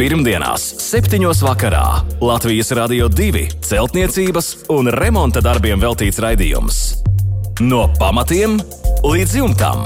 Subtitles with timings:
[0.00, 1.20] Pirmdienās, 7.
[1.44, 1.84] vakarā
[2.24, 6.78] Latvijas Rādio 2 celtniecības un remonta darbiem veltīts raidījums.
[7.60, 8.54] No pamatiem
[9.04, 9.84] līdz jumtam.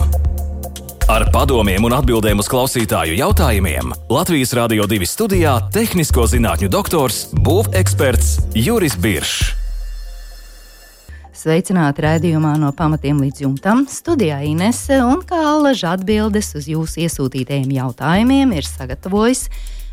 [1.10, 8.54] Ar padomiem un atbildēm uz klausītāju jautājumiem Latvijas Rādio 2 studijā- tehnisko zinātņu doktors, būveksperts
[8.54, 9.50] Juris Biršs.
[11.34, 13.88] Sveicināti raidījumā no pamatiem līdz jumtam.
[13.90, 19.48] Studijā Inese un Kālaža atbildes uz jūsu iesūtītajiem jautājumiem ir sagatavojis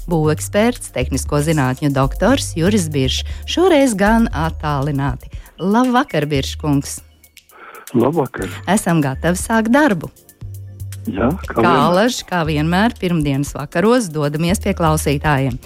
[0.10, 3.28] būveksperts, tehnisko zinātņu doktors Juris Biršs.
[3.50, 5.30] Šoreiz gan attālināti.
[5.62, 7.00] Labvakar, Birškungs!
[7.94, 8.50] Labvakar!
[8.72, 10.10] Esam gatavi sākt darbu!
[11.10, 15.58] Jā, kā Kālaža, kā vienmēr, pirmdienas vakaros dodamies pie klausītājiem.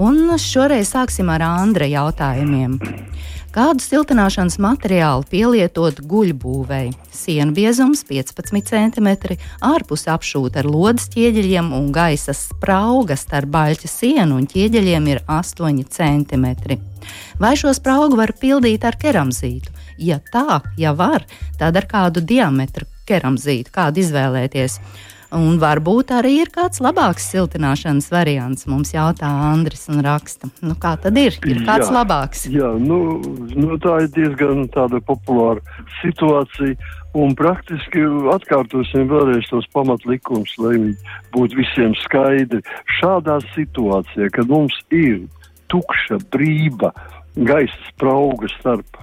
[0.00, 2.78] Un šoreiz sāksim ar Andra jautājumiem.
[3.50, 6.92] Kādu siltināšanas materiālu pielietot guļbūvēi?
[7.10, 9.08] Sienu biezums 15 cm,
[9.66, 15.82] ārpus apšūta ar lodes ķieģeļiem un gaisa sprauga starp baļķa sienu un ķieģeļiem ir 8
[15.82, 16.46] cm.
[17.42, 19.74] Vai šo spraugu var pildīt ar keramzītu?
[19.98, 21.26] Ja tā, ja var,
[21.58, 24.78] tad ar kādu diametru keramzītu, kādu izvēlēties?
[25.36, 28.66] Un varbūt arī ir kāds labāks siltināšanas variants.
[28.66, 31.36] Mums jautā Andris un raksta, nu, kā tad ir?
[31.46, 31.94] Ir kāds Jā.
[32.00, 32.46] labāks?
[32.50, 33.20] Jā, nu,
[33.54, 35.62] nu, tā ir diezgan tāda populāra
[36.00, 36.74] situācija.
[37.18, 40.92] Un praktiski atkārtosim vēlreiz tos pamatlikumus, lai viņi
[41.34, 42.62] būtu visiem skaidri.
[43.00, 45.24] Šādā situācijā, kad mums ir
[45.70, 46.92] tukša, brīva
[47.38, 48.98] gaisa sprauga starp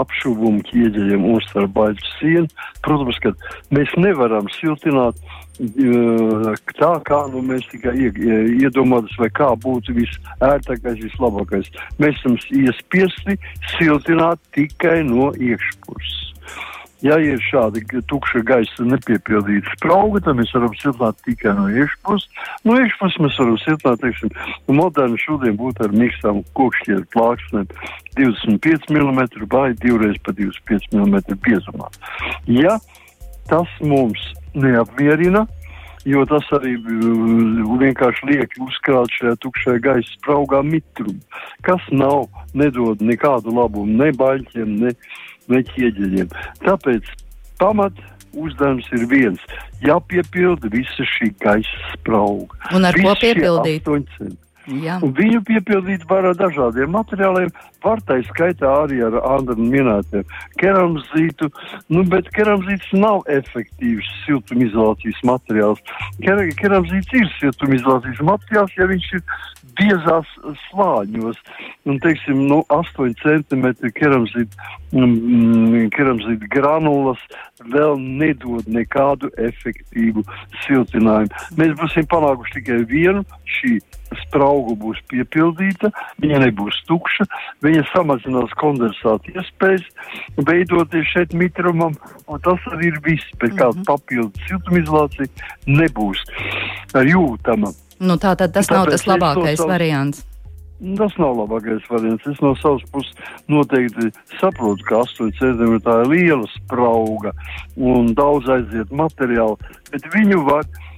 [0.00, 2.48] apšuvumu ķieģeļiem un starp baļķu sienu,
[2.84, 3.32] protams, ka
[3.74, 9.96] mēs nevaram siltināt uh, tā, kā nu, mēs tikai ie, ie- iedomājamies, vai kā būtu
[10.00, 11.70] visērtākais, vislabākais.
[12.02, 13.38] Mēs esam iespiesti
[13.76, 16.23] siltināt tikai no iekšpuses.
[17.02, 22.28] Ja ir šāda g- tukša gaisa nepiepildīta sprauga, tad mēs varam siltināt tikai no iekšpuses.
[22.64, 24.30] No iekšpuses mēs varam siltināt, teiksim,
[24.68, 27.66] moderni šodien būtu ar mīkstām kokšķieru plāksnēm
[28.16, 31.90] 25 mm vai divreiz pa 25 mm biezumā.
[32.46, 32.78] Ja
[33.50, 34.20] tas mums
[34.54, 35.44] neapmierina,
[36.08, 41.20] jo tas arī uh, vienkārši liek uzkrāt šajā tukšajā gaisa spraugā mitrumu,
[41.66, 44.94] kas nav, nedod nekādu labumu ne baļķiem, ne,
[45.48, 46.32] ne ķieģeļiem.
[46.64, 47.10] Tāpēc
[47.60, 48.00] pamat
[48.34, 49.42] uzdevums ir viens-
[49.88, 52.58] jāpiepilda visa šī gaisa sprauga.
[52.74, 54.38] Un ar ko Visi šie piepildīt?
[54.64, 54.96] Jā.
[55.04, 57.50] Un viņu piepildīt var ar dažādiem materiāliem,
[57.84, 60.24] var tā skaitā arī ar Andru minētiem
[60.60, 61.50] keramzītu,
[61.92, 65.82] nu, bet keramzīts nav efektīvs siltumizolācijas materiāls.
[66.24, 69.24] Ker keramzīts ir siltumizolācijas materiāls, ja viņš ir
[69.78, 70.30] biezās
[70.68, 71.38] slāņos,
[71.88, 73.66] un, teiksim, nu, 8 cm
[73.98, 77.20] keramzīta, mm, keramzīta granulas
[77.72, 80.24] vēl nedod nekādu efektīvu
[80.64, 81.30] siltinājumu.
[81.58, 83.24] Mēs būsim panākuši tikai vienu
[83.56, 83.78] šī
[84.24, 85.90] sprauga būs piepildīta,
[86.22, 87.26] viņa nebūs tukša,
[87.64, 89.86] viņa samazinās kondensāta iespējas,
[90.38, 91.96] veidoties šeit mitrumam,
[92.30, 95.26] un tas arī ir viss, bet kāda papildu siltumizolācija
[95.66, 96.22] nebūs
[96.94, 97.72] jūtama.
[98.04, 100.24] Nu, tā tad tas nav Tāpēc tas es to labākais savu- variants.
[100.98, 102.26] Tas nav labākais variants.
[102.28, 103.14] Es no savas puses
[103.48, 107.32] noteikti saprotu, ka 8 cm tā ir liela sprauga
[107.80, 109.56] un daudz aiziet materiālu,
[109.92, 110.94] bet viņu var, uh,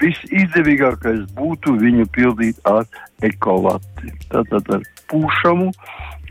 [0.00, 2.86] visizdevīgākais būtu viņu pildīt ar
[3.24, 4.12] ekovati.
[4.30, 5.70] Tātad ar pūšamu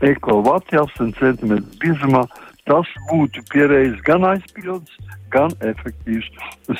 [0.02, 2.24] ekovati 8 cm biezumā.
[2.64, 4.96] Tas būtu pierējis gan aizpildus,
[5.28, 6.30] gan efektīvs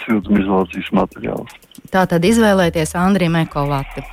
[0.07, 1.53] siltumizolācijas materiāls.
[1.93, 4.05] Tā tad izvēlēties Andriju Mekovatu.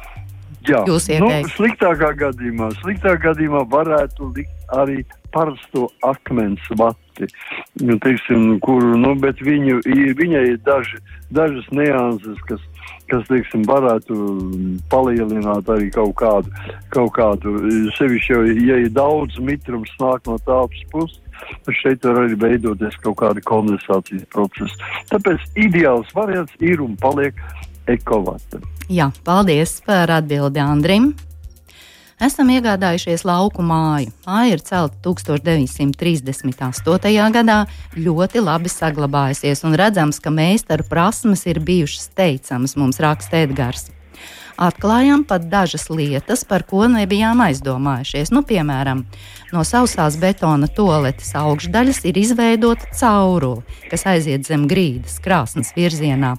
[0.70, 1.56] Jā, Jūs nu, ieteikt?
[1.56, 5.00] sliktākā gadījumā, sliktākā gadījumā varētu likt arī
[5.34, 7.30] parasto akmens vati,
[7.82, 9.80] nu, teiksim, kuru, nu, bet viņu,
[10.20, 11.00] viņai ir daži,
[11.34, 12.62] dažas nianses, kas,
[13.10, 14.18] kas, teiksim, varētu
[14.92, 16.54] palielināt arī kaut kādu,
[16.94, 17.56] kaut kādu,
[17.98, 21.18] sevišķi, jau, ja ir daudz mitrums nāk no tāpas puses,
[21.66, 24.94] tad šeit var arī veidoties kaut kāda kondensācijas procesa.
[25.10, 27.40] Tāpēc ideāls variants ir un paliek
[27.96, 28.62] ekovata.
[28.92, 31.14] Jā, paldies par atbildi Andrim.
[32.22, 34.12] Esam iegādājušies lauku māju.
[34.28, 37.32] Māja ir celta 1938.
[37.34, 37.66] gadā,
[37.98, 43.90] ļoti labi saglabājusies un redzams, ka meistaru prasmes ir bijušas teicamas, mums raksta Edgars.
[44.62, 48.30] Atklājām pat dažas lietas, par ko nebijām aizdomājušies.
[48.30, 49.02] Nu, piemēram,
[49.50, 56.38] no sausās betona toaletes augšdaļas ir izveidota caurule, kas aiziet zem grīdas krāsnes virzienā.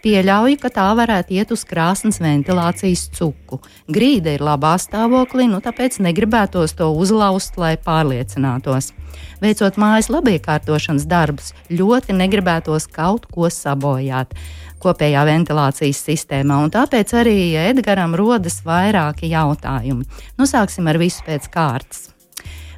[0.00, 3.58] Pieļauju, ka tā varētu iet uz krāsnes ventilācijas cuku.
[3.92, 8.94] Grīda ir labā stāvoklī, nu tāpēc negribētos to uzlauzt, lai pārliecinātos.
[9.42, 14.32] Veicot mājas labiekārtošanas darbus, ļoti negribētos kaut ko sabojāt
[14.80, 17.36] kopējā ventilācijas sistēmā, un tāpēc arī
[17.66, 20.08] Edgaram rodas vairāki jautājumi.
[20.40, 22.08] Nu, sāksim ar visu pēc kārtas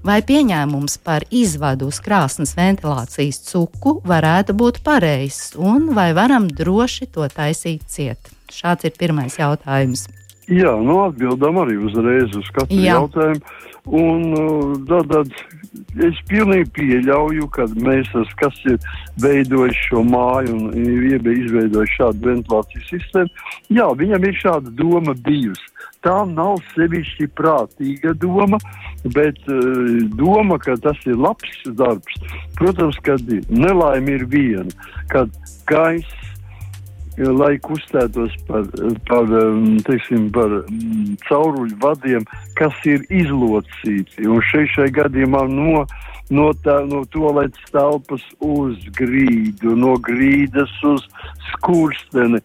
[0.07, 7.09] vai pieņēmums par izvadu uz krāsnes ventilācijas cuku varētu būt pareizs, un vai varam droši
[7.15, 8.33] to taisīt ciet?
[8.53, 10.07] Šāds ir pirmais jautājums.
[10.51, 12.99] Jā, nu atbildam arī uzreiz uz katru Jā.
[12.99, 13.45] jautājumu.
[13.83, 15.62] Un uh, tad, tad
[16.09, 18.11] es pilnīgi pieļauju, ka mēs,
[18.41, 18.79] kas ir
[19.23, 25.69] veidojis šo māju un izveidojis šādu ventilācijas sistēmu, jā, viņam ir šāda doma bijusi.
[26.03, 28.59] Tā nav sevišķi prātīga doma,
[29.15, 32.19] bet uh, doma, ka tas ir labs darbs.
[32.59, 33.15] Protams, ka
[33.47, 35.31] nelaime ir viena, kad
[35.71, 36.31] gaiss
[37.19, 38.64] lai kustētos par,
[39.09, 42.25] par, um, teiksim, par mm, cauruļu vadiem,
[42.59, 44.26] kas ir izlocīti.
[44.29, 45.85] Un šeit šai gadījumā no,
[46.31, 51.05] no, tā, no toaletes telpas uz grīdu, no grīdas uz
[51.53, 52.41] skursteni.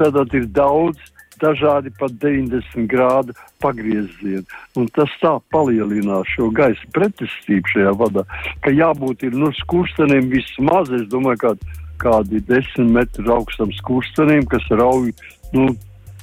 [0.00, 4.44] Tātad ir daudz dažādi pat 90 grādu pagriezieni.
[4.80, 8.24] Un tas tā palielinās šo gaisa pretestību šajā vadā,
[8.64, 14.64] ka jābūt ir no skursteniem vismaz, es domāju, kādi kādi desmit metru augstam skurstenim, kas
[14.70, 15.12] rauj
[15.54, 15.70] nu,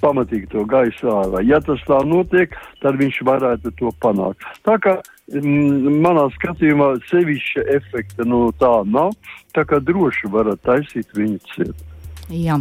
[0.03, 1.41] pamatīgi to gaisu ārā.
[1.47, 4.43] Ja tas tā notiek, tad viņš varētu to panākt.
[4.67, 4.97] Tā kā
[5.31, 9.15] mm, manā skatījumā sevišķa efekta no tā nav,
[9.55, 11.89] tā kā droši varat taisīt viņu ciet.
[12.31, 12.55] Jā,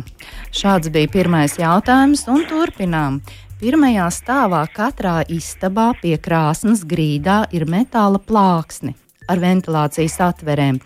[0.55, 3.21] šāds bija pirmais jautājums, un turpinām.
[3.63, 8.97] Pirmajā stāvā katrā istabā pie krāsnes grīdā ir metāla plāksne
[9.29, 10.81] ar ventilācijas atverēm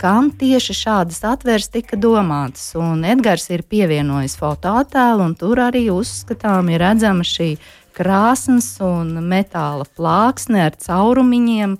[0.00, 2.70] kam tieši šādas atveres tika domātas.
[2.78, 7.50] Un Edgars ir pievienojis fotoattēlu, un tur arī uzskatām ir redzama šī
[7.96, 11.76] krāsnes un metāla plāksne ar caurumiņiem.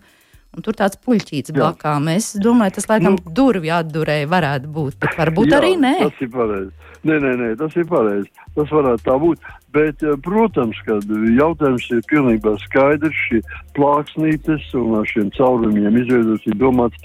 [0.51, 2.11] Un tur tāds puļķīts blakām.
[2.11, 5.95] Es domāju, tas laikam nu, durvju atdurēji varētu būt, bet varbūt jā, arī nē.
[6.03, 6.73] Tas ir pareizi.
[7.07, 8.29] Nē, nē, nē, tas ir pareizi.
[8.59, 9.47] Tas varētu tā būt.
[9.72, 10.99] Bet, eh, protams, ka
[11.37, 13.19] jautājums ir pilnībā skaidrs.
[13.28, 13.43] Šī
[13.76, 16.99] plāksnītes un ar šiem caurumiem izveidots ir domāts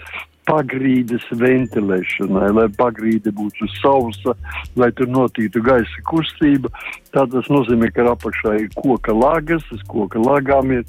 [0.45, 4.35] pagrīdes ventilēšanai, lai pagrīde būtu sausa,
[4.77, 6.69] lai tur notītu gaisa kustība.
[7.15, 10.83] Tā tas nozīmē, ka apakšā ir koka lagas, uz koka lagām ir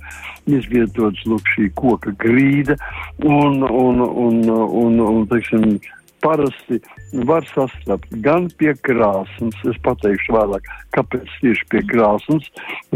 [0.46, 2.76] izvietots lūk, šī koka grīda
[3.24, 5.78] un, un, un, un, un teiksim,
[6.24, 6.80] parasti
[7.28, 12.48] var sastapt gan pie krāsnes, es pateikšu vēlāk, kāpēc tieši pie krāsnes,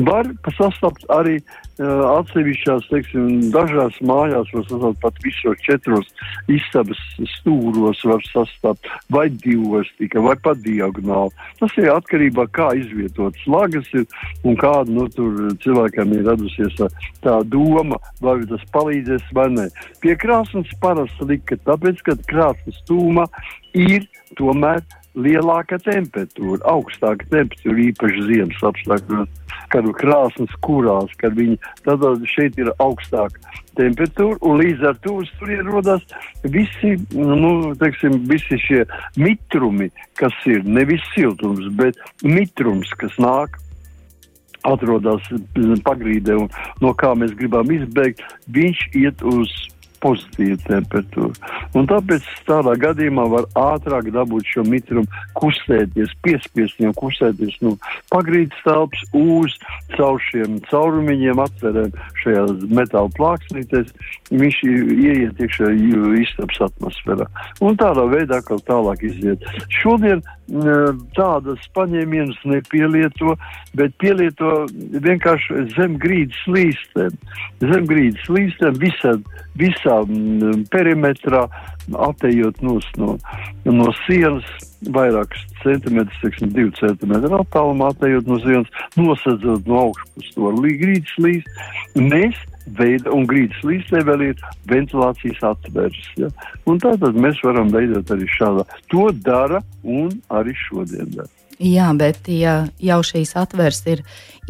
[0.09, 0.29] var
[0.59, 1.39] sastapt arī
[1.81, 6.11] atsevišķās, teiksim, dažās mājās var sastapt pat visos četros
[6.53, 7.01] istabas
[7.39, 11.33] stūros var sastapt, vai divos tikai, vai pat diagonāli.
[11.61, 14.05] Tas ir atkarībā, kā izvietotas lagas ir
[14.45, 16.91] un kāda, nu, tur cilvēkam ir radusies tā,
[17.25, 19.69] tā doma, vai tas palīdzēs vai nē.
[20.05, 23.25] Pie krāsnes parasti lika, tāpēc, ka krāsnes tūma
[23.73, 24.05] ir
[24.39, 24.85] tomēr
[25.19, 29.31] lielāka temperatūra, augstāka temperatūra, īpaši ziemas apstākļos,
[29.71, 33.43] kad krāsnes kurās, kad viņi tad šeit ir augstāka
[33.79, 36.05] temperatūra, un līdz ar to tur ierodas
[36.45, 38.85] visi, nu, teiksim, visi šie
[39.19, 39.91] mitrumi,
[40.21, 43.59] kas ir nevis siltums, bet mitrums, kas nāk
[44.69, 45.25] atrodas
[45.87, 46.51] pagrīdē un
[46.85, 48.21] no kā mēs gribam izbēgt,
[48.53, 49.53] viņš iet uz
[50.03, 51.53] pozitīva temperatūra.
[51.79, 55.09] Un tāpēc tādā gadījumā var ātrāk dabūt šo mitrumu,
[55.39, 57.77] kustēties, piespiest viņam kustēties no
[58.13, 59.57] pagrīdes telpas uz
[59.97, 63.95] caur šiem caurumiņiem, atverēm šajā metāla plāksnītēs.
[64.31, 65.73] Viņš ieiet iekšā
[66.21, 67.27] istabas atmosfērā.
[67.65, 69.43] Un tādā veidā kaut tālāk iziet.
[69.81, 70.23] Šodien
[71.15, 73.37] tādas paņēmienas nepielieto,
[73.79, 74.67] bet pielieto
[75.07, 77.15] vienkārši zem grīdas līstēm.
[77.63, 79.15] Zem grīdas līstēm visā,
[79.91, 81.49] visā perimetrā,
[81.91, 82.79] atejot no,
[83.65, 84.45] no sienas
[84.89, 91.45] vairākus centimetrus, teiksim, divu centimetru attālumā, atejot no sienas, nosedzot no augšpus to grīdas.
[91.97, 92.37] Mēs
[92.79, 96.07] veida, un grīdas līdzē vēl ir ventilācijas atveres.
[96.17, 96.31] Ja?
[96.67, 98.65] Tātad mēs varam veidot arī šādā.
[98.91, 101.40] To dara un arī šodien dara.
[101.61, 104.01] Jā, bet ja jau šīs atveres ir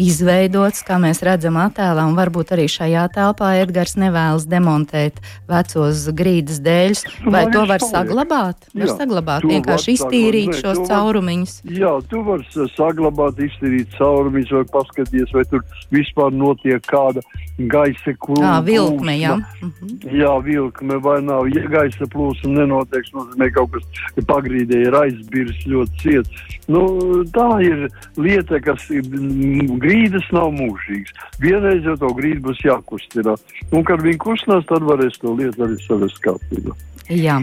[0.00, 5.18] izveidots, kā mēs redzam attēlā, un varbūt arī šajā telpā Edgars nevēlas demontēt
[5.50, 7.02] vecos grīdas dēļus.
[7.24, 8.68] Nu, vai to var saglabāt?
[8.72, 11.56] Var jā, saglabāt, vienkārši iztīrīt ne, šos caurumiņus.
[11.80, 17.24] Jā, tu vari saglabāt, iztīrīt caurumiņus, vai paskatīties, vai tur vispār notiek kāda
[17.58, 18.46] gaisa plūsma.
[18.46, 19.34] Jā, vilkme, jā.
[19.60, 19.98] Mhm.
[20.16, 21.50] Jā, vilkme vai nav.
[21.50, 26.48] Ja gaisa plūsma nenotiek, nozīmē kaut kas pagrīdē ir aizbirs ļoti ciets.
[26.70, 26.86] Nu,
[27.34, 27.86] tā ir
[28.20, 31.14] lieta, kas grīdas nav mūžīgas.
[31.42, 33.36] Vienreiz jau to grīdu būs jākustina.
[33.70, 36.76] Un, kad viņi kustinās, tad varēs to lietu arī savest kārtībā.
[37.10, 37.40] Jā.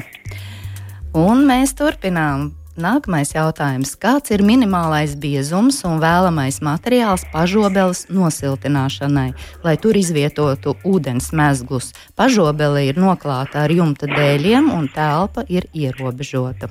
[1.17, 2.51] Un mēs turpinām.
[2.77, 3.95] Nākamais jautājums.
[3.97, 9.31] Kāds ir minimālais biezums un vēlamais materiāls pažobeles nosiltināšanai,
[9.65, 11.89] lai tur izvietotu ūdens mezglus?
[12.13, 16.69] Pažobele ir noklāta ar jumta dēļiem un telpa ir ierobežota.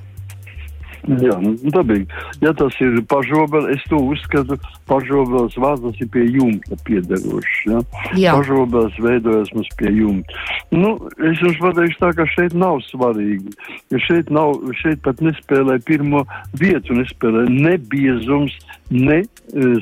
[1.05, 2.07] Jā, nu, dabīgi.
[2.43, 4.57] Ja tas ir pažobels, es to uzskatu,
[4.89, 7.59] pažobels vārds ir pie jumta piederošs.
[7.69, 7.81] Ja?
[8.19, 8.35] Jā.
[8.37, 10.45] Pažobels veidojas mums pie jumta.
[10.73, 10.95] Nu,
[11.29, 13.53] es jums pateikšu tā, ka šeit nav svarīgi.
[13.93, 16.25] Ja šeit, nav, šeit pat nespēlē pirmo
[16.59, 18.55] vietu, nespēlē ne biezums,
[18.91, 19.27] ne e,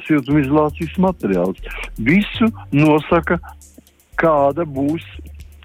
[0.08, 1.80] siltumizolācijas materiāls.
[1.98, 3.40] Visu nosaka,
[4.20, 5.06] kāda būs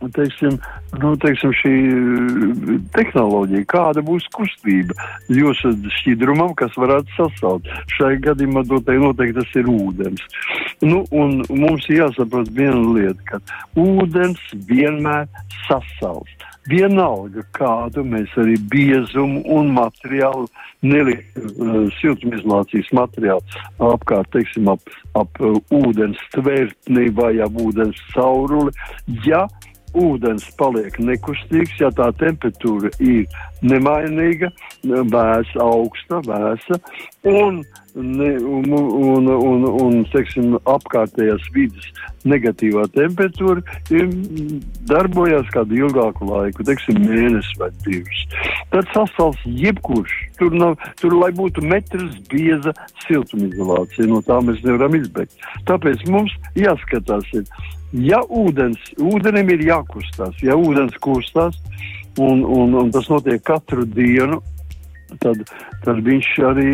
[0.09, 0.57] teiksim,
[1.03, 4.97] nu, teiksim, šī eh, tehnoloģija, kāda būs kustība
[5.29, 7.71] jūsu šķidrumam, kas varētu sasaukt.
[7.97, 10.25] Šai gadījumā noteikti tas ir ūdens.
[10.81, 13.43] Nu, un mums jāsaprot viena lieta, ka
[13.81, 15.29] ūdens vienmēr
[15.67, 16.47] sasaukt.
[16.69, 20.45] Vienalga, kādu mēs arī biezumu un materiālu
[20.85, 28.77] neliktu, uh, siltumizolācijas materiālu apkārt, teiksim, ap, ap uh, ūdens tvertni vai ap ūdens cauruli,
[29.25, 29.47] ja
[29.99, 33.27] ūdens paliek nekustīgs, ja tā temperatūra ir
[33.67, 34.51] nemainīga,
[34.85, 36.79] vēsa, augsta, vēsa,
[37.29, 37.61] un,
[37.95, 41.91] ne, un, un, un, un teiksim, apkārtējās vidas
[42.29, 43.63] negatīvā temperatūra
[44.91, 48.25] darbojas kādu ilgāku laiku, teiksim, mēnesi vai divus.
[48.73, 50.15] Tad sasals jebkurš.
[50.41, 52.73] Tur, nav, tur lai būtu metrs bieza
[53.07, 55.37] siltumizolācija, no tā mēs nevaram izbēgt.
[55.69, 57.45] Tāpēc mums jāskatās, ir,
[57.93, 61.59] ja ūdens, ūdenim ir jākustās, ja ūdens kustās,
[62.19, 64.41] un, un, un tas notiek katru dienu,
[65.19, 65.43] tad,
[65.85, 66.69] tad viņš arī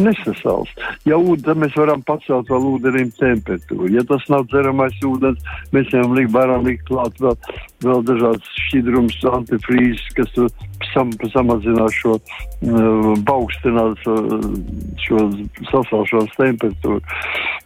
[0.00, 0.70] nesasals.
[1.08, 3.90] Ja ūdens, mēs varam pacelt vēl ūdenim temperatūru.
[3.92, 5.42] Ja tas nav dzeramais ūdens,
[5.74, 7.36] mēs viņam likt, varam likt klāt vēl,
[7.84, 10.32] vēl dažādas šķidrums, antifrīzes, kas
[10.94, 14.48] sam, samazinās šo, uh, paaugstinās uh,
[15.04, 15.26] šo
[15.70, 17.02] sasalšanas temperatūru.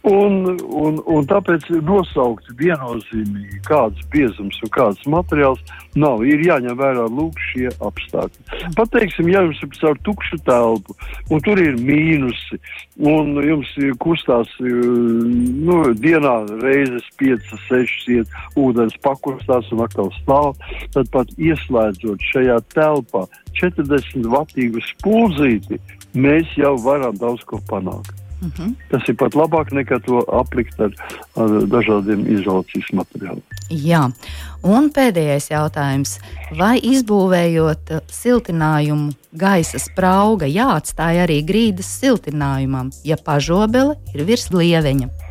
[0.09, 5.59] Un, un, un tāpēc nosaukt viennozīmīgi, kāds biezums un kāds materiāls
[5.99, 6.23] nav.
[6.23, 8.69] Ir jāņem vērā lūk šie apstākļi.
[8.77, 10.95] Pateiksim, ja jums ir caur tukšu telpu,
[11.33, 12.59] un tur ir mīnusi,
[12.99, 20.55] un jums kustās nu, dienā reizes 5, 6 iet ūdens pakustās un atkal stāv,
[20.95, 23.18] tad pat ieslēdzot šajā telpā
[23.59, 25.79] 40 vatīgu spuldzīti,
[26.13, 28.15] mēs jau varam daudz ko panākt.
[28.41, 28.51] Mhm.
[28.57, 28.73] -huh.
[28.89, 30.91] Tas ir pat labāk nekā to aplikt ar,
[31.35, 33.43] ar dažādiem izolācijas materiāliem.
[33.69, 34.11] Jā,
[34.63, 36.19] un pēdējais jautājums.
[36.57, 45.28] Vai izbūvējot siltinājumu gaisa sprauga jāatstāj arī grīdas siltinājumam, ja pažobele ir virs lieveņa?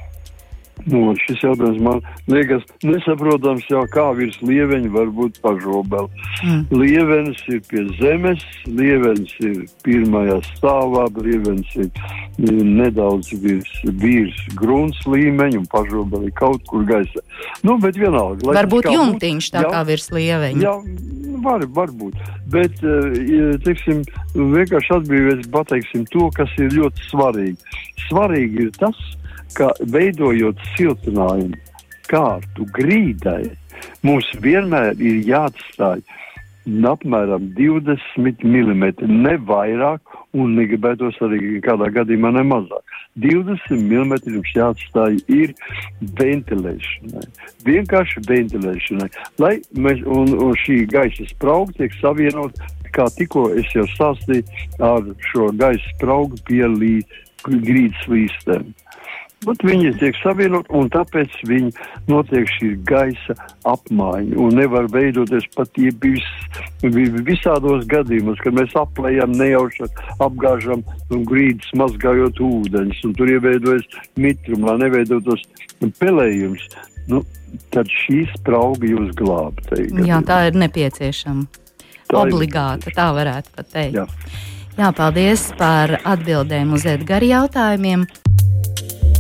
[0.89, 6.09] Nu, šis jautājums man liekas nesaprotams, jau kā virs lieveņa var būt pažobela.
[6.45, 6.63] Mm.
[6.73, 11.93] Lievenis ir pie zemes, lievenis ir pirmajā stāvā, lievenis ir
[12.39, 17.25] nedaudz virs, virs grunts līmeņa un pažobela ir kaut kur gaisa.
[17.67, 18.53] Nu, bet vienalga.
[18.61, 20.65] Varbūt jumtiņš tā jā, kā virs lieveņa.
[20.65, 20.75] Jā,
[21.45, 22.17] var, varbūt.
[22.53, 24.03] Bet, eh, teiksim,
[24.35, 27.79] vienkārši atbrīvēs pateiksim to, kas ir ļoti svarīgi.
[28.09, 28.99] Svarīgi ir tas,
[29.57, 31.57] ka veidojot siltinājumu
[32.09, 33.45] kārtu grīdai,
[34.03, 36.01] mums vienmēr ir jāatstāj
[36.69, 40.01] apmēram 20 mm, ne vairāk,
[40.37, 42.97] un negribētos arī kādā gadījumā ne mazāk.
[43.17, 45.55] 20 mm jums jāatstāj ir
[46.21, 47.25] ventilēšanai.
[47.67, 49.09] Vienkārši ventilēšanai.
[49.41, 52.61] Lai mēs, un, un šī gaisa sprauga tiek savienot,
[52.93, 54.45] kā tikko es jau stāstīju,
[54.85, 56.67] ar šo gaisa spraugu pie
[57.49, 58.69] grīdas līstēm.
[59.47, 61.71] Bet viņi tiek savienot, un tāpēc viņi
[62.11, 63.37] notiek šī gaisa
[63.71, 64.35] apmaiņa.
[64.35, 66.27] Un nevar veidoties pat vis,
[66.83, 69.87] visādos gadījumos, kad mēs aplējam, nejauši
[70.27, 70.83] apgāžam
[71.15, 73.87] un grīdas mazgājot ūdeņus, un tur ieveidojas
[74.19, 75.47] mitrums, lai neveidotos
[76.03, 76.67] pelējums.
[77.09, 77.23] Nu,
[77.73, 79.71] tad šī sprauga jūs glābt.
[80.05, 81.47] Jā, tā ir nepieciešama.
[82.09, 84.01] Tā Obligāta, ir tā varētu pat teikt.
[84.01, 84.07] Jā.
[84.79, 88.05] Jā, paldies par atbildēm uz Edgara jautājumiem.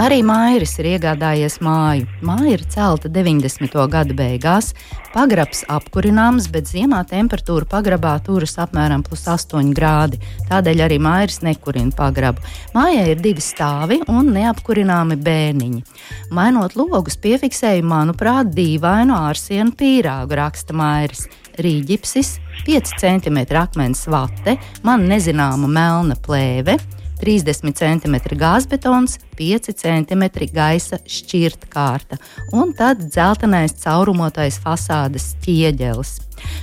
[0.00, 2.06] Arī Mairis ir iegādājies māju.
[2.24, 3.74] Māja ir celta 90.
[3.92, 4.70] gadu beigās,
[5.12, 10.16] pagrabs apkurināms, bet ziemā temperatūra pagrabā turas apmēram plus 8 grādi.
[10.48, 12.40] Tādēļ arī Mairis nekurina pagrabu.
[12.72, 15.84] Mājai ir divi stāvi un neapkurināmi bēniņi.
[16.32, 21.26] Mainot logus, piefiksēju, manuprāt, dīvainu ārsienu pīrāgu, raksta Mairis.
[21.60, 24.56] Rīģipsis, 5 cm akmens vate,
[24.88, 26.80] man nezināma melna plēve
[27.22, 32.18] 30 cm gāzbetons, 5 cm gaisa šķirtkārta
[32.52, 36.16] un tad dzeltenais caurumotais fasādes ķieģelis.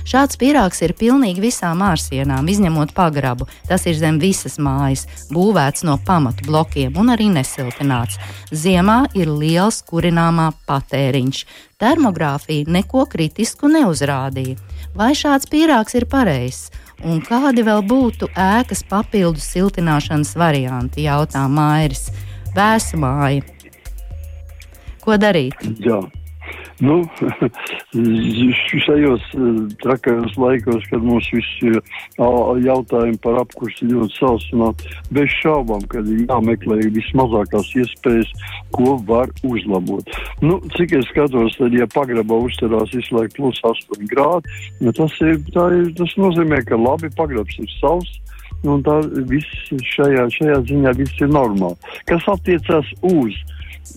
[0.04, 3.46] Šāds pīrāgs ir pilnīgi visām ārsienām, izņemot pagrabu.
[3.68, 8.20] Tas ir zem visas mājas, būvēts no pamatu blokiem un arī nesiltināts.
[8.52, 11.44] Ziemā ir liels kurināmā patēriņš.
[11.80, 14.58] Termogrāfija neko kritisku neuzrādīja.
[14.92, 16.68] Vai šāds pīrāgs ir pareizs?
[17.00, 21.06] Un kādi vēl būtu ēkas papildus siltināšanas varianti?
[21.06, 22.10] jautā Mairis.
[22.52, 23.44] Vēsa māja.
[25.00, 25.56] Ko darīt?
[25.80, 26.02] Jā.
[26.80, 27.02] Nu,
[28.86, 31.74] šajos eh, trakajos laikos, kad mums visi
[32.64, 38.32] jautājumi par apkursi ļoti sāsināti, bez šaubām, kad ir jāmeklē vismazākās iespējas,
[38.76, 40.08] ko var uzlabot.
[40.40, 45.16] Nu, cik es skatos, tad, ja pagrabā uzturās visu laiku plus 8 grādi, nu, tas,
[45.20, 48.16] ir, ir, tas nozīmē, ka labi pagrabs ir savs.
[48.68, 48.98] Un tā
[49.30, 51.78] viss šajā, šajā ziņā viss ir normāli.
[52.04, 53.38] Kas attiecas uz,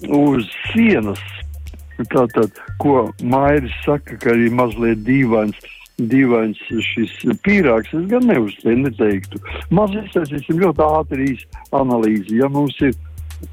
[0.07, 1.19] uz sienas
[2.01, 5.57] Tātad, ko Mairis saka, ka arī mazliet dīvains.
[6.01, 7.11] Dīvains šis
[7.45, 9.41] pīrāgs, es gan neuzteiktu.
[9.69, 11.27] Mazliet izsēsim ļoti ātri
[11.77, 12.39] analīzi.
[12.39, 12.95] Ja mums ir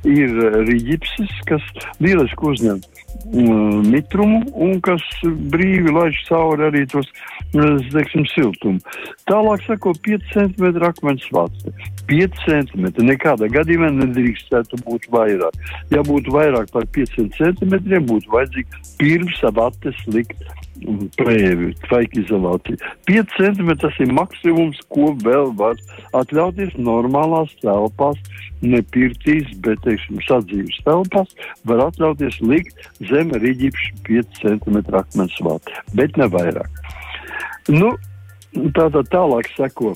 [0.08, 0.32] ir
[0.68, 1.64] rīģipsis, kas
[2.02, 2.80] lieliski uzņem
[3.32, 5.04] mm, mitrumu un kas
[5.52, 7.08] brīvi laiž cauri arī tos,
[7.52, 8.80] teiksim, siltumu.
[9.30, 11.66] Tālāk sako 5 cm akmens vats.
[12.10, 15.60] 5 cm nekādā gadījumā nedrīkstētu būt vairāk.
[15.94, 17.76] Ja būtu vairāk par 5 cm,
[18.08, 20.48] būtu vajadzīgi pirms vates likt
[21.18, 22.90] plēvi, tvaika izolācija.
[23.08, 25.80] 5 cm tas ir maksimums, ko vēl var
[26.16, 28.20] atļauties normālās telpās,
[28.62, 31.32] ne pirtīs, bet, teiksim, sadzīves telpās,
[31.68, 36.84] var atļauties likt zem rīģipšu 5 cm akmens vāti, bet ne vairāk.
[37.70, 37.94] Nu,
[38.76, 39.94] tātad tālāk seko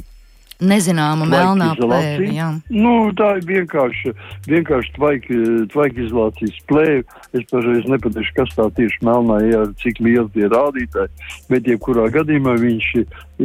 [0.66, 2.28] nezināma melnā plēve.
[2.72, 4.14] Nu, tā ir vienkārši,
[4.50, 5.40] vienkārši tvaika,
[5.74, 7.04] tvaika izolācijas plēve.
[7.34, 11.12] Es pašreiz nepateikšu, kas tā tieši melnā ir, cik liels tie rādītāji,
[11.50, 12.90] bet jebkurā gadījumā viņš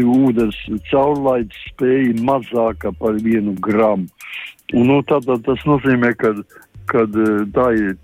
[0.04, 4.10] ūdens caurlaids spēja mazāka par vienu gramu.
[4.74, 6.36] Un, nu, tad, tad tas nozīmē, ka
[6.90, 7.96] kad eh, tā ir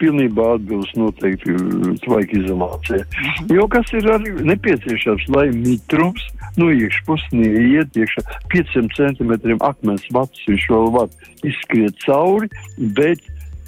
[0.00, 1.56] pilnībā atbilst noteikti
[2.04, 3.02] tvaika izolācijai.
[3.02, 3.50] Mhm.
[3.56, 6.24] Jo kas ir arī nepieciešams, lai mitrums
[6.60, 11.12] no iekšpuses neiet iekšā 500 centimetriem akmens vats, viņš vēl var
[11.48, 12.50] izskriet cauri,
[12.98, 13.22] bet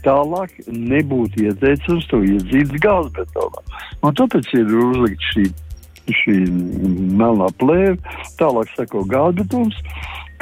[0.04, 3.62] tālāk nebūtu ieteicams to iedzīt gāzbetonā.
[4.04, 5.46] Un tāpēc ir uzlikt šī,
[6.20, 6.36] šī
[7.20, 7.96] melnā plēve,
[8.40, 9.80] tālāk seko gāzbetons.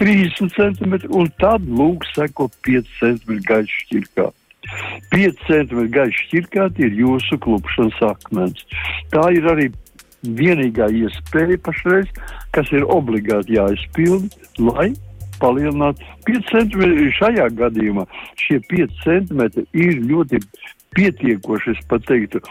[0.03, 4.25] 30 cm, un tad lūk, seko 5 cm gaļas šķirkā.
[5.13, 8.65] 5 cm gaļas šķirkā ir jūsu klupšanas akmens.
[9.15, 9.69] Tā ir arī
[10.27, 12.11] vienīgā iespēja pašreiz,
[12.57, 14.91] kas ir obligāti jāizpilda, lai
[15.39, 17.09] palielinātu 5 cm.
[17.21, 18.07] Šajā gadījumā
[18.43, 20.43] šie 5 cm ir ļoti
[20.99, 22.43] pietiekoši, es teiktu,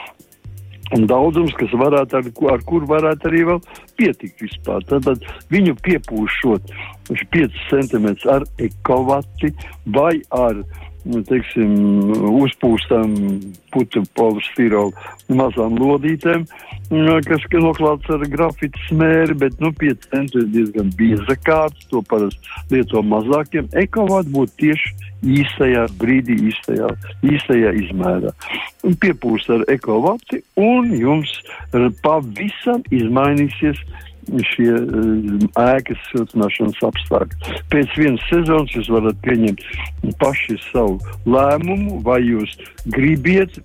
[0.95, 3.61] un daudzums, kas varētu ar, ar kur varētu arī vēl
[3.99, 4.85] pietikt vispār.
[4.89, 6.73] Tad, tad viņu piepūšot
[7.11, 9.53] 5 cm ar ekovati
[9.95, 10.63] vai ar
[11.27, 11.71] teiksim,
[12.41, 13.15] uzpūstam
[13.73, 14.91] putu polistirola
[15.33, 16.45] mazām lodītēm,
[16.91, 22.03] nu, kas noklāts ar grafitu smēri, bet nu, 5 centi ir diezgan bieza kārts, to
[22.09, 22.39] parasti
[22.73, 23.69] lieto mazākiem.
[23.81, 25.09] Ekovāt būtu tieši
[25.41, 26.89] īstajā brīdī, īstajā,
[27.25, 28.33] īstajā izmērā.
[28.87, 31.33] Un piepūst ar ekovati un jums
[32.01, 33.81] pavisam izmainīsies
[34.53, 37.57] šie uh, ēkas siltināšanas apstākļi.
[37.73, 39.61] Pēc vienas sezonas jūs varat pieņemt
[40.21, 42.55] paši savu lēmumu, vai jūs
[42.93, 43.61] gribiet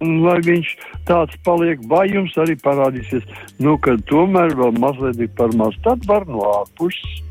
[0.00, 0.74] lai viņš
[1.08, 3.24] tāds paliek, vai jums arī parādīsies,
[3.58, 5.74] nu, ka tomēr vēl mazliet ir par maz.
[5.82, 7.22] Tad var no ārpuses,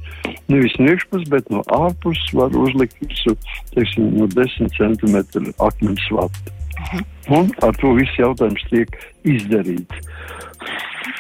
[0.52, 3.38] nevis no iekšpuses, bet no ārpuses var uzlikt visu,
[3.76, 5.18] teiksim, no 10 cm
[5.64, 6.56] akmens vatu.
[6.78, 7.06] Mhm.
[7.38, 8.92] Un ar to viss jautājums tiek
[9.28, 10.04] izdarīts.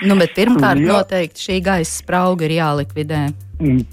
[0.06, 0.94] Nu, bet pirmkārt, Jā.
[0.94, 3.22] noteikti šī gaisa sprauga ir jālikvidē.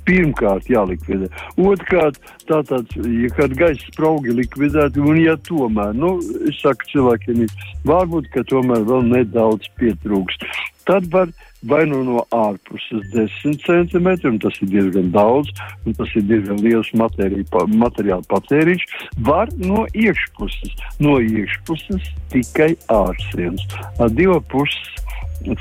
[0.05, 1.31] Pirmkārt, jālikvidē.
[1.57, 2.19] Otrkārt,
[2.51, 6.19] tātad, ja kāda gaisa sprauga likvidēta, un ja tomēr, nu,
[6.51, 7.47] es saku cilvēkiem,
[7.89, 10.45] varbūt, ka tomēr vēl nedaudz pietrūkst,
[10.85, 11.33] tad var
[11.65, 15.49] vai nu no ārpuses 10 cm, un tas ir diezgan daudz,
[15.87, 18.85] un tas ir diezgan liels materiāla patēriņš,
[19.29, 23.65] var no iekšpuses, no iekšpuses tikai ārsienas
[23.97, 25.04] ar 2,5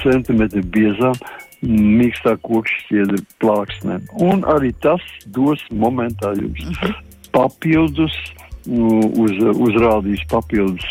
[0.04, 0.44] cm
[0.74, 1.18] biezām
[1.64, 4.08] mīkstā kokšķiedra plāksnēm.
[4.24, 5.04] Un arī tas
[5.36, 6.98] dos momentā jums mhm.
[7.36, 8.16] papildus,
[8.68, 10.86] uz, uzrādīs papildus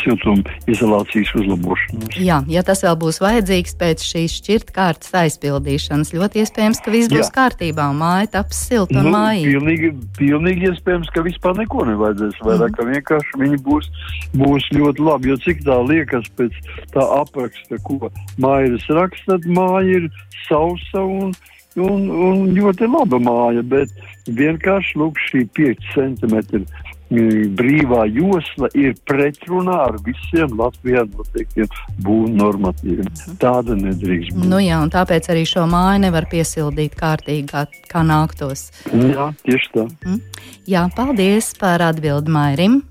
[0.00, 2.16] siltuma izolācijas uzlabošanos.
[2.20, 7.26] Jā, ja tas vēl būs vajadzīgs pēc šīs šķirtkārtas aizpildīšanas, ļoti iespējams, ka viss būs
[7.26, 7.34] Jā.
[7.34, 9.52] kārtībā un māja taps silta un nu, mājīga.
[9.58, 12.78] Pilnīgi, pilnīgi iespējams, ka vispār neko nevajadzēs vairāk, mm.
[12.78, 13.90] ka vienkārši viņi būs,
[14.38, 16.58] būs ļoti labi, jo cik tā liekas pēc
[16.96, 20.10] tā apraksta, ko mājas raksta, tad māja ir
[20.46, 21.34] sausa un,
[21.76, 23.92] un, un ļoti laba māja, bet
[24.28, 26.64] vienkārši lūk šī 5 centimetri
[27.10, 31.68] brīvā josla ir pretrunā ar visiem Latvijā noteiktiem
[32.04, 33.08] būvniecības normatīviem.
[33.08, 33.36] Mhm.
[33.40, 34.48] Tāda nedrīkst būt.
[34.48, 38.70] Nu jā, un tāpēc arī šo māju nevar piesildīt kārtīgi, kā, kā nāktos.
[38.92, 39.86] Jā, tieši tā.
[40.04, 40.20] Mm.
[40.68, 42.82] Jā, paldies par atbildi Mairim.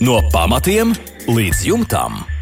[0.00, 0.94] No pamatiem
[1.28, 2.35] līdz jumtam.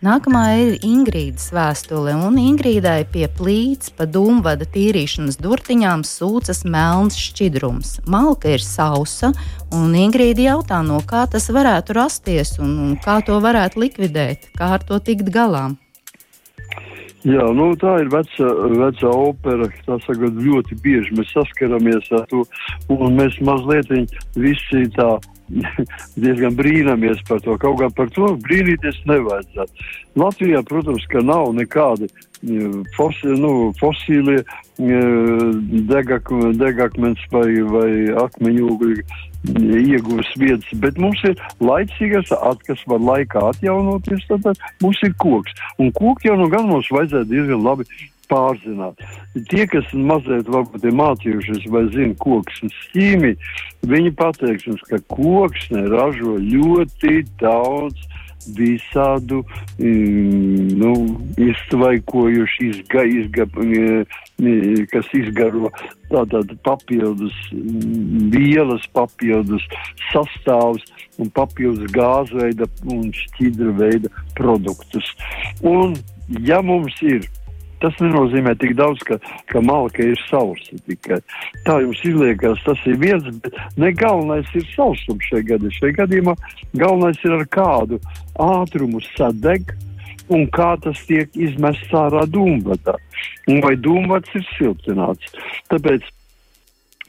[0.00, 7.98] Nākamā ir Ingrīdas vēstule, un Ingrīdai pie plīts pa dūmvada tīrīšanas durtiņām sūcas melns šķidrums.
[8.08, 9.28] Malka ir sausa,
[9.76, 14.70] un Ingrīda jautā, no kā tas varētu rasties un, un kā to varētu likvidēt, kā
[14.78, 15.66] ar to tikt galā.
[17.28, 18.48] Jā, nu, tā ir veca,
[18.80, 19.68] veca opera.
[19.84, 22.46] Tā saka, ļoti bieži mēs saskaramies ar to,
[22.96, 23.92] un mēs mazliet
[24.32, 25.10] visi tā
[26.24, 27.56] diezgan brīnamies par to.
[27.60, 29.88] Kaut gan par to brīnīties nevajadzētu.
[30.20, 32.10] Latvijā, protams, ka nav nekādi
[32.96, 34.40] fosi, nu, fosīlie
[35.90, 37.90] degak, degakmens vai, vai
[38.24, 38.78] akmeņu
[39.44, 45.52] iegūs vietas, bet mums ir laicīgas, at, kas var laikā atjaunoties, tad mums ir koks.
[45.80, 47.88] Un koku jau nu gan mums vajadzētu diezgan labi
[48.30, 49.02] pārzināt.
[49.50, 53.52] Tie, kas mazliet varbūt ir mācījušies vai zina koksnes ķīmiju,
[53.90, 58.08] viņi pateiks jums, ka koksne ražo ļoti daudz
[58.56, 59.44] visādu
[59.78, 60.92] mm, nu,
[61.36, 65.70] iztvaikojuši, izga, izga, mm, kas izgaro
[66.10, 69.66] tātad papildus mm, vielas, papildus
[70.10, 70.86] sastāvus
[71.20, 75.12] un papildus gāzveida un šķidra veida produktus.
[75.60, 75.98] Un
[76.46, 77.26] ja mums ir
[77.80, 79.16] Tas nenozīmē tik daudz, ka,
[79.48, 81.20] ka malka ir sausa tikai.
[81.66, 85.76] Tā jums izliekas, tas ir viens, bet ne galvenais ir sausums šajā gadījumā.
[85.78, 86.36] Šajā gadījumā
[86.82, 88.00] galvenais ir ar kādu
[88.40, 89.72] ātrumu sadeg
[90.30, 92.96] un kā tas tiek izmests ārā dūmvadā.
[93.50, 95.32] Un vai dūmvads ir siltināts.
[95.72, 96.06] Tāpēc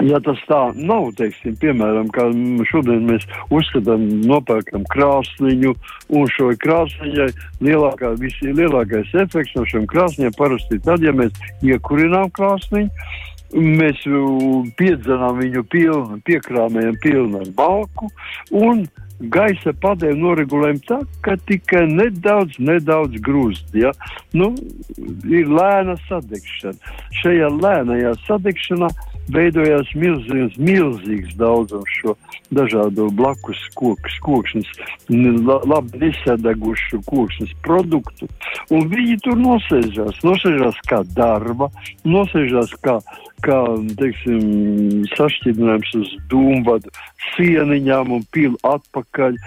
[0.02, 2.28] Ja tas tā nav, teiksim, piemēram, kā
[2.70, 5.74] šodien mēs uzskatām, nopērkam krāsniņu,
[6.18, 7.28] un šo krāsniņai
[7.62, 11.36] lielākā, visi, lielākais efekts no šiem krāsniem parasti ir tad, ja mēs
[11.66, 12.90] iekurinām krāsniņu,
[13.62, 14.02] mēs
[14.80, 18.10] piedzenām viņu pilnu, piekrāmējam pilnu ar balku,
[18.56, 18.86] un
[19.22, 23.70] gaisa padēju noregulējam tā, ka tikai nedaudz, nedaudz grūst.
[23.78, 23.92] Ja?
[24.34, 24.54] Nu,
[25.30, 26.96] ir lēna sadegšana.
[27.22, 28.90] Šajā lēnajā sadegšanā
[29.32, 32.16] veidojās milzīgs, milzīgs daudzums šo
[32.52, 34.72] dažādu blakus kokus, kokšņus,
[35.72, 38.30] labi nesadegušu kokšņus produktu.
[38.74, 41.72] Un viņi tur nosēžās, nosēžās kā darba,
[42.08, 43.00] nosēžās kā
[43.46, 43.58] kā
[44.00, 46.92] teiksim, sašķidrinājums uz dūmvadu
[47.32, 49.38] sieniņām un pilu atpakaļ.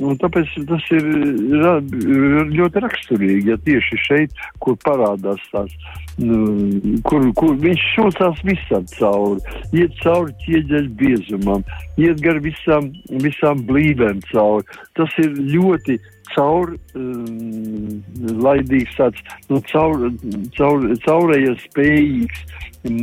[0.00, 1.08] Un tāpēc tas ir
[2.52, 5.74] ļoti raksturīgi, ja tieši šeit, kur parādās tās,
[6.18, 9.40] kur, kur viņš šūcās visam cauri,
[9.72, 11.64] iet cauri ķieģeļu biezumam,
[12.00, 12.90] iet gar visām,
[13.24, 14.66] visām blīvēm cauri.
[14.98, 15.98] Tas ir ļoti
[16.34, 18.02] caur, um,
[18.44, 20.10] laidīgs, tāds nu, caur,
[20.56, 22.44] caur, caurējies spējīgs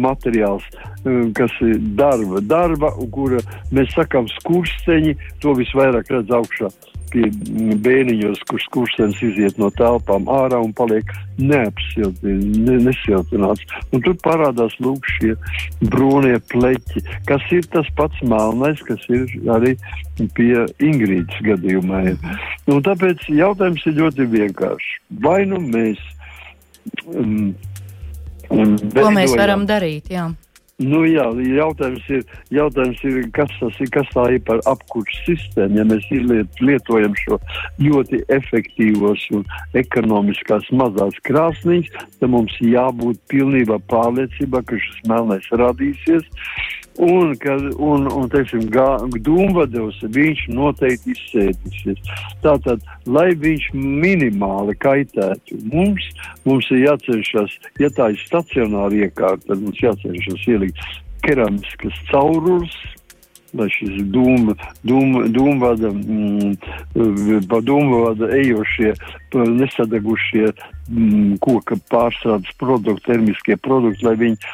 [0.06, 0.66] materiāls,
[1.06, 3.42] um, kas ir darba, darba, kura
[3.74, 6.72] mēs sakām skursteņi, to visvairāk redz augšā
[7.14, 7.30] pie
[7.86, 13.66] bēniņos, kur skurstenis iziet no telpām ārā un paliek neapsiltināts, ne, nesiltināts.
[13.96, 15.34] Un tur parādās lūk šie
[15.92, 19.76] brūnie pleķi, kas ir tas pats melnais, kas ir arī
[20.38, 22.04] pie Ingrīdas gadījumā.
[22.70, 24.94] Un tāpēc jautājums ir ļoti vienkāršs.
[25.24, 26.02] Vai nu mēs
[27.08, 27.52] um,
[28.50, 30.10] Ko mēs varam darīt?
[30.10, 30.32] Jā.
[30.80, 32.22] Nu, jā, jautājums ir,
[32.56, 35.76] jautājums ir kas, ir, kas tā ir par apkursu sistēmu.
[35.76, 37.36] Ja mēs izliet, lietojam šo
[37.84, 39.44] ļoti efektīvos un
[39.76, 46.24] ekonomiskās mazās krāsnīs, tad mums jābūt pilnībā pārliecībā, ka šis melnais radīsies.
[47.00, 48.66] Un, kad, un, un teiksim,
[49.24, 52.02] dūmvadevs, viņš noteikti izsēdīsies.
[52.44, 56.10] Tātad, lai viņš minimāli kaitētu mums,
[56.44, 60.84] mums ir jācenšas, ja tā ir stacionāra iekārta, tad mums jācenšas ielikt
[61.24, 62.76] keramiskas caurules,
[63.58, 64.56] lai šis dūma,
[64.88, 68.94] dūma, dūmvada, mm, pa dūmvada ejošie,
[69.34, 74.52] nesadegušie mm, koka pārstrādes produkti, termiskie produkti, lai viņi,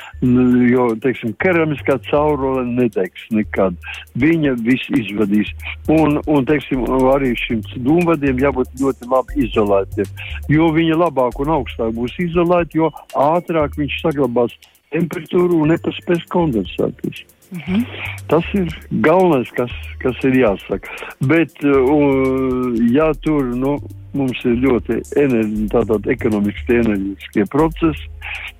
[0.71, 3.77] jo, teiksim, keramiskā caurule nedegs nekad.
[4.19, 5.51] Viņa viss izvadīs.
[5.91, 10.13] Un, un teiksim, arī šim dūmvadiem jābūt ļoti labi izolētiem,
[10.51, 14.55] jo viņa labāk un augstāk būs izolēti, jo ātrāk viņš saglabās
[14.95, 17.25] temperatūru un nepaspēs kondensēties.
[17.51, 17.85] -hmm.
[18.27, 20.89] Tas ir galvenais, kas, kas ir jāsaka.
[21.21, 23.77] Bet, uh, ja tur nu,
[24.15, 28.07] mums ir ļoti enerģi, ekonomiski enerģiskie procesi,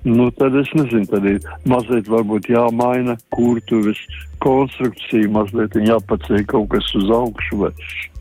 [0.04, 4.00] nu, tad es nezinu, tad ir mazliet varbūt jāmaina kurtuves
[4.44, 7.72] konstrukcija, mazliet jāpaceļ kaut kas uz augšu, vai,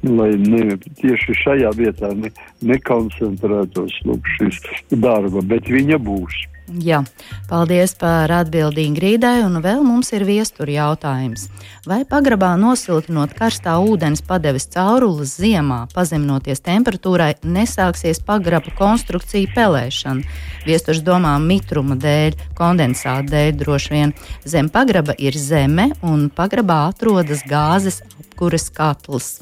[0.08, 2.32] lai ne, tieši šajā vietā ne,
[2.64, 4.62] nekoncentrētos lūk, šis
[4.96, 6.44] darba, bet viņa būs.
[6.66, 7.04] Jā,
[7.46, 11.44] paldies par atbildi Ingrīdai, un vēl mums ir viestura jautājums.
[11.86, 20.26] Vai pagrabā nosiltinot karstā ūdens padeves caurules ziemā, pazeminoties temperatūrai, nesāksies pagraba konstrukcija pelēšana?
[20.66, 24.16] Viesturs domā mitruma dēļ, kondensāta dēļ droši vien.
[24.42, 29.36] Zem pagraba ir zeme, un pagrabā atrodas gāzes apkuras katls.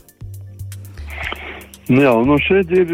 [1.91, 2.91] Jā, nu šeit ir,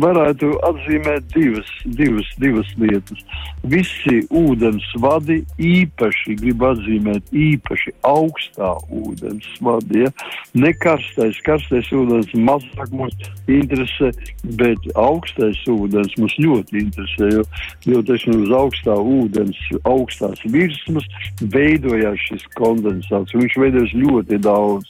[0.00, 3.20] varētu atzīmēt divas, divas, divas lietas.
[3.68, 10.06] Visi ūdens vadi īpaši, gribu atzīmēt, īpaši augstā ūdens vadi.
[10.06, 10.12] Ja?
[10.56, 13.12] Ne karstais, karstais ūdens mazāk mūs
[13.44, 14.14] interesē,
[14.56, 17.44] bet augstais ūdens mūs ļoti interesē, jo,
[17.92, 21.04] jo teiksim, uz augstā ūdens, augstās virsmas
[21.44, 24.88] veidojās šis kondensāts, viņš veidojas ļoti daudz.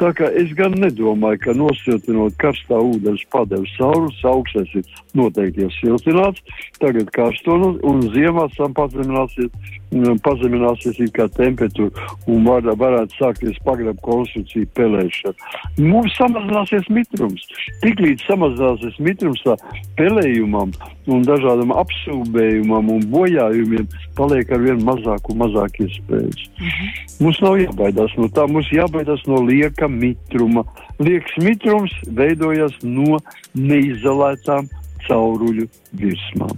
[0.00, 5.70] Tā kā es gan nedomāju, ka nosiltinot karstā ūdens padevu saurus, augstais ir noteikti jau
[5.76, 6.42] siltināts,
[6.82, 7.54] tagad karsto
[7.86, 9.52] un ziemā sam pazemināsies,
[9.94, 15.54] mm, pazemināsies it kā temperatūra un var, varētu sākties pagrab konstrukcija pelēšana.
[15.78, 17.46] Mums samazināsies mitrums.
[17.84, 19.54] Tiklīdz samazināsies mitrums tā
[19.94, 20.74] pelējumam
[21.06, 23.86] un dažādam apsūbējumam un bojājumiem,
[24.18, 26.48] paliek ar vien mazāk un mazāk iespējas.
[26.58, 26.92] -hmm.
[27.20, 30.66] Mums nav jābaidās no tā, mums jābaidās no lieka lieka mitruma.
[30.98, 33.18] Liekas mitrums veidojas no
[33.54, 34.70] neizolētām
[35.06, 36.54] cauruļu virsmām.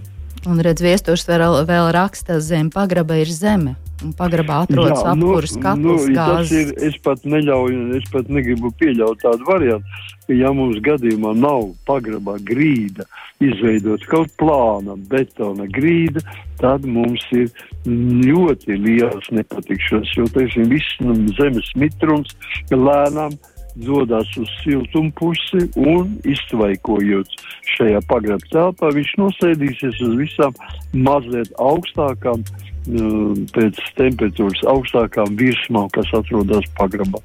[0.47, 3.75] Un redz, viesturs vēl, vēl raksta, zem pagraba ir zeme.
[4.05, 6.51] Un pagrabā atrodas apkurss nu, katls nu, gāzes.
[6.53, 11.71] Ir, es pat neļauju, es pat negribu pieļaut tādu variantu, ka ja mums gadījumā nav
[11.89, 13.07] pagrabā grīda,
[13.41, 16.21] izveidot kaut plāna betona grīda,
[16.61, 17.49] tad mums ir
[17.87, 22.37] ļoti liels nepatikšanas, jo, teiksim, viss nu, zemes mitrums
[22.69, 23.33] lēnām
[23.81, 27.33] dodas uz siltumu pusi un iztvaikojot
[27.73, 30.57] šajā pagrabā telpā, viņš nosēdīsies uz visām
[30.93, 37.21] mazliet augstākām uh, pēc temperatūras augstākām virsmām, kas atrodas pagrabā.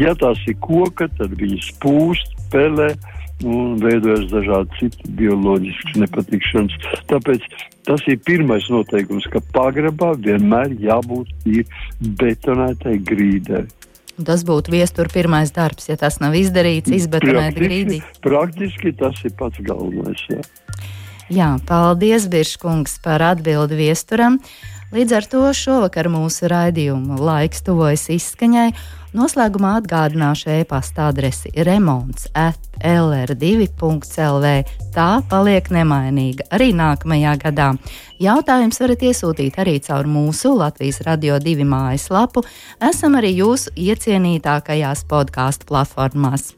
[0.00, 2.92] Ja tās ir koka, tad viņas pūst, pelē
[3.44, 6.76] un veidojas dažādi citi bioloģiski nepatikšanas.
[7.10, 7.44] Tāpēc
[7.88, 11.32] tas ir pirmais noteikums, ka pagrabā vienmēr jābūt
[12.20, 13.66] betonētai grīdai.
[14.16, 18.00] Tas būtu viestura pirmais darbs, ja tas nav izdarīts, izbetonēt grīdī.
[18.24, 20.22] Praktiski tas ir pats galvenais.
[20.32, 20.40] Jā,
[21.28, 24.40] jā paldies, Biržkungs, par atbildi viesturam.
[24.94, 28.68] Līdz ar to šovakar mūsu raidījuma laiks tuvojas izskaņai.
[29.16, 34.52] Noslēgumā atgādināšu e-pasta adresi remonds at lr2.lv.
[34.94, 37.70] Tā paliek nemainīga arī nākamajā gadā.
[38.22, 42.44] Jautājums varat iesūtīt arī caur mūsu Latvijas Radio 2 mājaslapu.
[42.90, 46.52] Esam arī jūsu iecienītākajās podkāstu platformās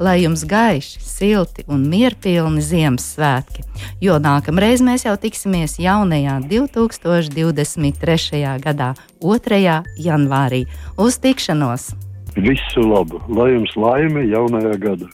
[0.00, 3.64] lai jums gaiši, silti un mierpilni Ziemassvētki,
[4.04, 8.42] jo nākamreiz mēs jau tiksimies jaunajā 2023.
[8.64, 9.82] gadā, 2.
[9.98, 10.64] janvārī.
[10.96, 11.92] Uz tikšanos!
[12.34, 15.08] Visu labu, lai jums laime jaunajā gadā!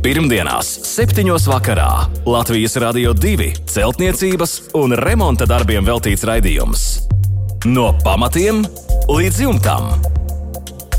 [0.00, 1.28] Pirmdienās, 7.
[1.44, 1.90] vakarā
[2.24, 6.86] Latvijas Rādio 2 celtniecības un remonta darbiem veltīts raidījums.
[7.68, 8.64] No pamatiem
[9.12, 9.92] līdz jumtam!